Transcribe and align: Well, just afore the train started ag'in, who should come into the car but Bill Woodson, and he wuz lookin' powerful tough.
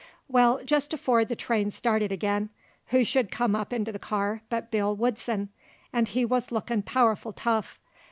Well, 0.27 0.61
just 0.65 0.95
afore 0.95 1.25
the 1.25 1.35
train 1.35 1.69
started 1.69 2.11
ag'in, 2.11 2.49
who 2.87 3.03
should 3.03 3.29
come 3.29 3.55
into 3.69 3.91
the 3.91 3.99
car 3.99 4.41
but 4.49 4.71
Bill 4.71 4.95
Woodson, 4.95 5.49
and 5.93 6.07
he 6.07 6.25
wuz 6.25 6.45
lookin' 6.51 6.81
powerful 6.81 7.33
tough. 7.33 7.79